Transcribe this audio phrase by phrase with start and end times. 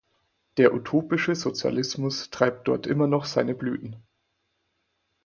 [0.57, 3.97] Der utopische Sozialismus treibt dort immer noch seine Blüten.